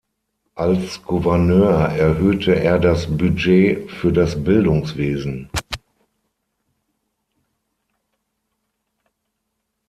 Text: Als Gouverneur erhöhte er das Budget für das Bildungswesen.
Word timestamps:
Als 0.55 1.03
Gouverneur 1.03 1.89
erhöhte 1.89 2.55
er 2.55 2.79
das 2.79 3.05
Budget 3.05 3.91
für 3.91 4.11
das 4.11 4.43
Bildungswesen. 4.43 5.51